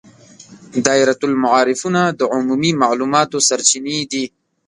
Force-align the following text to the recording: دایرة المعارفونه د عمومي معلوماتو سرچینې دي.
دایرة 0.85 1.19
المعارفونه 1.29 2.01
د 2.19 2.21
عمومي 2.33 2.71
معلوماتو 2.81 3.37
سرچینې 3.49 3.99
دي. 4.11 4.25